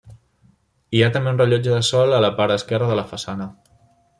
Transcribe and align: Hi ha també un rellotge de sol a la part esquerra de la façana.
Hi 0.99 1.03
ha 1.03 1.09
també 1.17 1.33
un 1.33 1.37
rellotge 1.43 1.75
de 1.75 1.83
sol 1.91 2.15
a 2.17 2.23
la 2.27 2.33
part 2.41 2.55
esquerra 2.59 2.89
de 2.93 2.99
la 3.01 3.05
façana. 3.13 3.51